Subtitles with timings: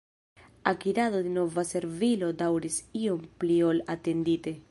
[0.69, 4.59] Akirado de nova servilo daŭris iom pli ol atendite.